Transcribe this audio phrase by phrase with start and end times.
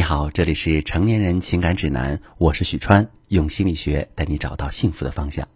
[0.00, 5.46] 你好，这里是成年人情感指南，我是许川，用心理学带你找到幸福的方向。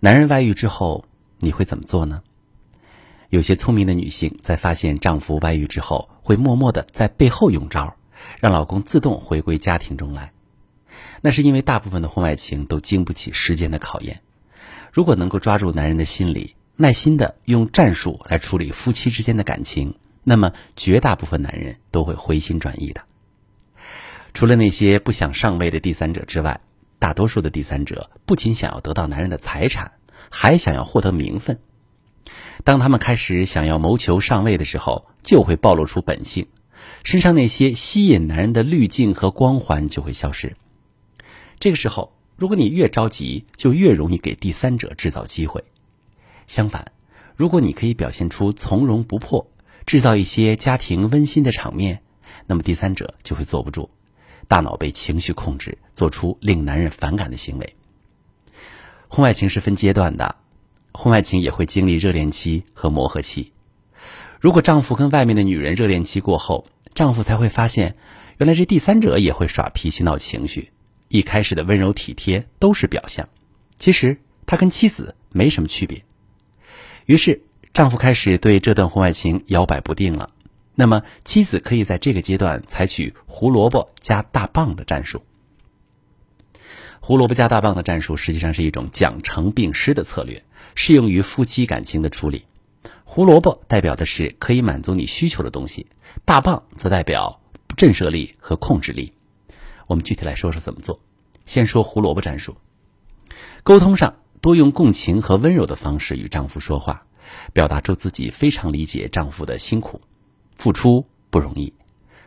[0.00, 1.04] 男人外遇之后，
[1.40, 2.22] 你会怎么做呢？
[3.28, 7.94] 有些聪明的女性在发现丈夫外遇之后，会默默的在背后用招，
[8.40, 10.32] 让老公自动回归家庭中来。
[11.20, 14.22] 那是因为大部分的婚外情都经不起时间的考验。
[14.90, 23.02] 如果能够抓住男人的心理，耐心的用战术来处理夫妻之间的感情，那么绝大部分男人都会回心转意的。
[24.44, 26.60] 除了那些不想上位的第三者之外，
[26.98, 29.92] 大多数的第三者不仅想要得到男人的财产，
[30.28, 31.60] 还想要获得名分。
[32.62, 36.46] 当他们开始想要谋求上位的时候，就会暴露出本性，
[37.04, 40.54] 身上那些吸引男人的滤镜和光环就会消失。
[41.58, 45.64] 这个时候，如果你越着急，就越容易给第三者制造机会。
[46.46, 46.92] 相反，
[47.34, 49.50] 如果你可以表现出从容不迫，
[49.86, 52.02] 制造一些家庭温馨的场面，
[52.46, 53.88] 那么第三者就会坐不住。
[54.48, 57.74] 大脑被情绪控制，做出令男人反感的行为。
[59.08, 60.36] 婚外情是分阶段的，
[60.92, 63.52] 婚外情也会经历热恋期和磨合期。
[64.40, 67.96] 如果丈夫跟外面的女人热恋期过后，丈夫才会发现，
[68.38, 70.70] 原来这第三者也会耍脾气、闹情绪。
[71.08, 73.28] 一开始的温柔体贴都是表象，
[73.78, 76.04] 其实他跟妻子没什么区别。
[77.06, 77.40] 于是，
[77.72, 80.30] 丈夫开始对这段婚外情摇摆不定了。
[80.74, 85.22] 那么，妻子可以在这个阶段采取胡萝卜加大棒的战术。
[87.00, 90.42] 胡萝卜加大棒的战术实际上是一种奖惩并施的策略，
[90.74, 92.46] 适用于夫妻感情的处理。
[93.04, 95.86] 胡萝卜代表的是可以满足你需求的东西，
[96.24, 97.40] 大棒则代表
[97.76, 99.12] 震慑力和控制力。
[99.86, 100.98] 我们具体来说说怎么做。
[101.44, 102.56] 先说胡萝卜战术，
[103.62, 107.06] 沟通上多用共情和温柔的方式与丈夫说话，
[107.52, 110.00] 表达出自己非常理解丈夫的辛苦。
[110.56, 111.72] 付出不容易，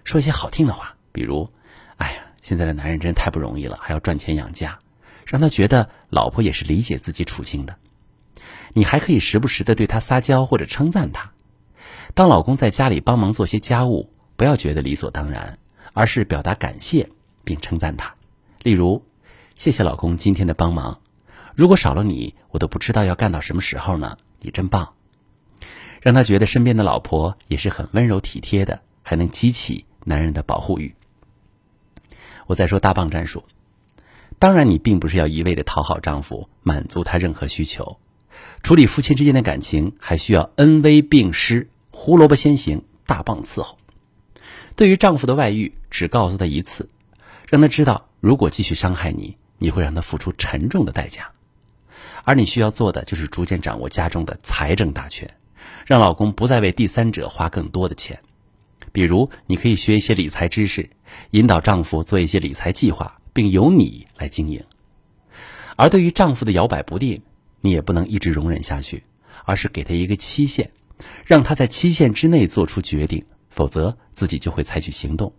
[0.04, 1.50] 说一些好听的话，比如
[1.98, 4.80] ：“哎呀，现在的男人真太不容易了，还要赚钱养家。”
[5.26, 7.76] 让他觉得老婆也是理解自己处境的。
[8.74, 11.32] 你还可以时不时的对他撒娇或者称赞他。
[12.14, 15.60] 当老公在家里帮忙做些家务，不要觉得理所当然，
[15.92, 17.10] 而是表达感谢
[17.44, 18.16] 并称赞他。
[18.64, 19.04] 例如
[19.56, 21.02] ：“谢谢老公今天的帮忙，
[21.56, 24.18] 如果少了你，我都不知道要干到什么时候呢。
[24.40, 24.94] 你真棒。”
[26.02, 30.94] 让他觉得身边的老婆也是很温柔体贴的，还能激起男人的保护欲。
[32.46, 33.44] 我再说大棒战术，
[34.40, 37.98] 当然你并不是要一味的讨好丈夫，满足他任何需求。
[38.64, 43.78] 处理夫妻之间的感情，还需要恩威并施，胡萝卜先行，大棒伺候。
[44.76, 46.90] 对于丈夫的外遇，只告诉他一次，
[47.48, 51.32] 让他知道，如果继续伤害你，你会让他付出沉重的代价。
[52.24, 55.36] 而你需要做的，就是逐渐掌握家中的财政大权。
[55.86, 58.20] 让老公不再为第三者花更多的钱，
[58.92, 60.90] 比如你可以学一些理财知识，
[61.32, 64.64] 引导丈夫做一些理财计划，并由你来经营。
[65.76, 67.22] 而对于丈夫的摇摆不定，
[67.62, 69.04] 你也不能一直容忍下去，
[69.46, 70.70] 而是给他一个期限，
[71.26, 75.32] 让他在期限之内做出决定，否则自己就会采取行动。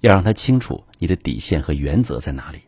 [0.00, 2.58] 要让他清楚你的底线和原则在哪里。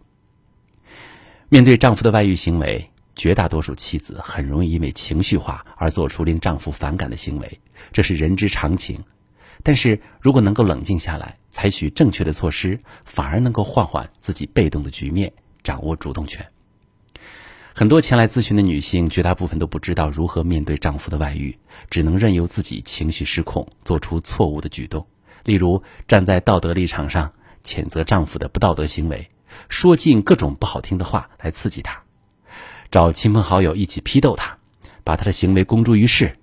[1.48, 2.90] 面对丈夫的外遇行为。
[3.18, 7.60] 绝大多数妻子很容易因为情绪化而做出令丈夫反感的行为，
[7.92, 9.04] 这是人之常情。
[9.64, 15.32] 但是如果能够冷静下来，采取正确的措施，反而能够换换自己被动的局面，
[15.64, 16.46] 掌握主动权。
[17.74, 21.58] 很多前来咨询的女性，绝大部分都不知道如何面对丈夫的外遇，
[21.90, 25.04] 只能任由自己情绪失控，做出错误的举动，
[25.44, 27.32] 例如站在道德立场上
[27.64, 29.28] 谴责丈夫的不道德行为，
[29.68, 32.00] 说尽各种不好听的话来刺激他。
[32.90, 34.56] 找亲朋好友一起批斗他，
[35.04, 36.36] 把他的行为公诸于世，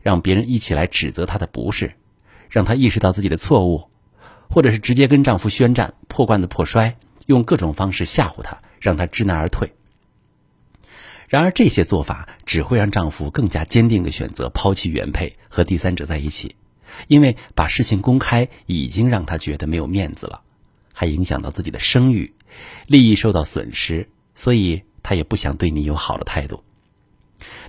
[0.00, 1.92] 让别人一起来指责他的不是，
[2.48, 3.90] 让他意识到自己的错误，
[4.48, 6.96] 或者是直接跟丈夫宣战，破罐子破摔，
[7.26, 9.74] 用各种方式吓唬他，让他知难而退。
[11.28, 16.56] 然而这些做法只会让丈夫更加坚定的选择抛弃原配和第三者在一起，
[17.08, 20.40] 因为把事情公开已经让他觉得没有面子了，
[20.94, 22.32] 还影响到自己的声誉，
[22.86, 24.82] 利益受到损失，所以。
[25.02, 26.62] 他也不想对你有好的态度。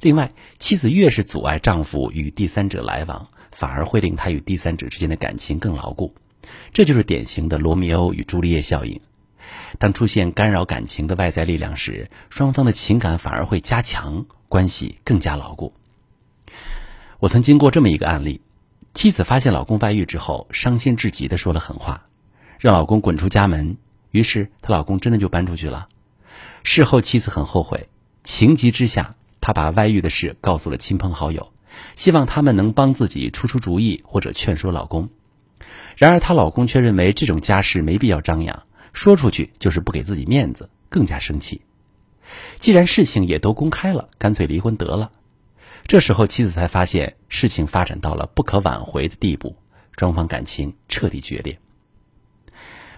[0.01, 6.13] 另外，妻子越是阻碍丈夫与第三者来往，反而会令他与第三者之间的感情更牢固。
[6.74, 9.00] 这就是典型的罗密欧与朱丽叶效应。
[9.78, 15.74] 当出现干扰感情的外在力量时，双方的情感反而会加强，关系更加牢固。
[17.19, 18.42] 我曾经过这么一个案例：
[18.94, 22.07] 妻子发现老公外遇之后，伤心至极的说了狠话，
[22.60, 23.78] 让老公滚出家门。
[24.10, 25.88] 于是，她老公真的就搬出去了。
[26.63, 27.89] 事后，妻子很后悔，
[28.24, 31.51] 情急之下，她把外遇的事告诉了亲朋好友，
[31.95, 35.10] 希望他们能帮自己出出主意或者劝说老公。
[35.98, 38.63] 然而她老公却认为这种家事没必要张扬，
[38.94, 41.62] 说出去就是不给自己面子，更加生气。
[42.60, 45.12] 既然事情也都公开了，干脆离婚得了。
[45.88, 49.56] 这时候妻子才发现事情发展到了不可挽回的地步，
[49.98, 51.57] 双方感情彻底决裂。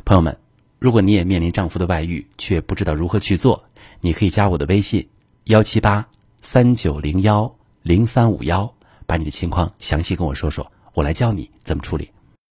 [0.06, 0.38] 朋友们，
[0.84, 3.64] 如果你也面临丈夫的外遇，却不知道如何去做，
[4.02, 5.08] 你可以加我的微信：
[5.46, 6.06] 幺七八
[6.42, 7.50] 三九零幺
[7.84, 8.70] 零三五幺，
[9.06, 12.10] 把你的情况详细跟我说说，我来教你怎么处理。